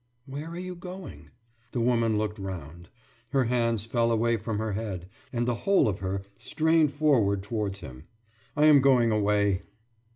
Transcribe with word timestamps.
«»Where 0.25 0.47
are 0.49 0.57
you 0.57 0.73
going?« 0.73 1.29
The 1.73 1.79
woman 1.79 2.17
looked 2.17 2.39
round. 2.39 2.89
Her 3.33 3.43
hands 3.43 3.85
fell 3.85 4.11
away 4.11 4.35
from 4.35 4.57
her 4.57 4.73
head, 4.73 5.07
and 5.31 5.47
the 5.47 5.53
whole 5.53 5.87
of 5.87 5.99
her 5.99 6.23
strained 6.39 6.91
forward 6.91 7.43
towards 7.43 7.81
him. 7.81 8.05
»I 8.57 8.65
am 8.65 8.81
going 8.81 9.11
away. 9.11 9.61